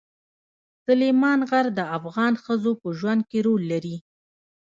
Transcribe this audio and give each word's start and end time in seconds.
سلیمان 0.85 1.39
غر 1.49 1.65
د 1.77 1.79
افغان 1.97 2.33
ښځو 2.43 2.71
په 2.81 2.87
ژوند 2.99 3.21
کې 3.29 3.39
رول 3.47 3.61
لري. 3.71 3.95